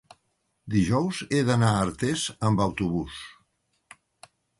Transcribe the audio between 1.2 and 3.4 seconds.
he d'anar a Artés amb autobús.